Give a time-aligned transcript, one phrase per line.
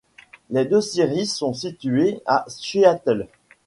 [0.49, 3.27] Les deux séries sont situées à Seattle.